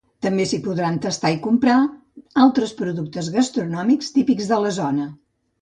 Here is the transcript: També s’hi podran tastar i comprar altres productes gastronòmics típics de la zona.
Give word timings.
També 0.25 0.45
s’hi 0.51 0.59
podran 0.67 0.95
tastar 1.03 1.29
i 1.35 1.37
comprar 1.43 1.75
altres 2.45 2.73
productes 2.81 3.31
gastronòmics 3.39 4.11
típics 4.19 4.51
de 4.55 4.61
la 4.65 4.77
zona. 4.83 5.11